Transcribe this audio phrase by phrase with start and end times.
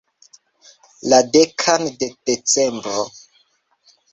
[1.11, 3.07] La dekan de Decembro!